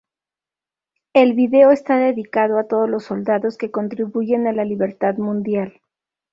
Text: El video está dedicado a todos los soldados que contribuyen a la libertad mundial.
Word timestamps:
El 1.13 1.33
video 1.35 1.69
está 1.69 1.95
dedicado 1.97 2.57
a 2.57 2.63
todos 2.67 2.89
los 2.89 3.03
soldados 3.03 3.55
que 3.55 3.69
contribuyen 3.69 4.47
a 4.47 4.51
la 4.51 4.65
libertad 4.65 5.17
mundial. 5.17 5.79